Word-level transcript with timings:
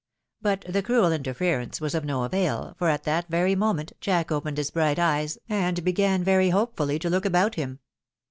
But 0.41 0.65
the 0.67 0.81
cruel 0.81 1.11
interference 1.13 1.79
was 1.79 1.93
of 1.93 2.03
no 2.03 2.23
avail, 2.23 2.75
for 2.79 2.89
at 2.89 3.03
that 3.03 3.27
very 3.29 3.53
moment 3.53 3.91
Jack 4.01 4.31
opened 4.31 4.57
his 4.57 4.71
bright 4.71 4.97
eyes, 4.97 5.37
and 5.47 5.83
began 5.83 6.23
very 6.23 6.49
hopefully 6.49 6.97
to 6.97 7.07
look 7.07 7.23
about 7.23 7.53
him. 7.53 7.77